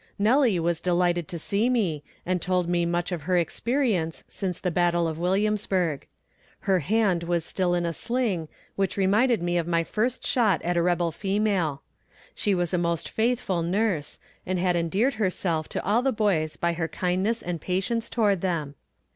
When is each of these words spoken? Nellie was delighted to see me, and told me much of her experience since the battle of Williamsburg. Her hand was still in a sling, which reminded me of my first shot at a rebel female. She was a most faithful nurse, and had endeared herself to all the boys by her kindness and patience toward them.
Nellie 0.17 0.59
was 0.59 0.79
delighted 0.79 1.27
to 1.27 1.37
see 1.37 1.69
me, 1.69 2.03
and 2.25 2.41
told 2.41 2.67
me 2.67 2.87
much 2.87 3.11
of 3.11 3.21
her 3.29 3.37
experience 3.37 4.23
since 4.27 4.59
the 4.59 4.71
battle 4.71 5.07
of 5.07 5.19
Williamsburg. 5.19 6.07
Her 6.61 6.79
hand 6.79 7.21
was 7.21 7.45
still 7.45 7.75
in 7.75 7.85
a 7.85 7.93
sling, 7.93 8.47
which 8.75 8.97
reminded 8.97 9.43
me 9.43 9.59
of 9.59 9.67
my 9.67 9.83
first 9.83 10.25
shot 10.25 10.59
at 10.63 10.75
a 10.75 10.81
rebel 10.81 11.11
female. 11.11 11.83
She 12.33 12.55
was 12.55 12.73
a 12.73 12.79
most 12.79 13.09
faithful 13.09 13.61
nurse, 13.61 14.17
and 14.43 14.57
had 14.57 14.75
endeared 14.75 15.13
herself 15.21 15.69
to 15.69 15.85
all 15.85 16.01
the 16.01 16.11
boys 16.11 16.57
by 16.57 16.73
her 16.73 16.87
kindness 16.87 17.43
and 17.43 17.61
patience 17.61 18.09
toward 18.09 18.41
them. 18.41 18.73